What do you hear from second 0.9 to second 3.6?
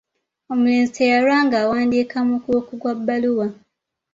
teyalwa ng’awandiika mukuuku gwa bbaluwa.